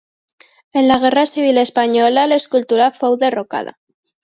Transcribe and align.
En 0.73 0.87
la 0.87 0.97
Guerra 1.03 1.25
Civil 1.33 1.61
Espanyola 1.65 2.25
l'escultura 2.33 2.91
fou 3.03 3.21
derrocada. 3.27 3.79